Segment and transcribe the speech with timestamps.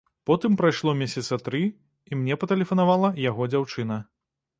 [0.27, 1.61] Потым прайшло месяцы тры,
[2.09, 4.01] і мне патэлефанавала яго дзяўчына.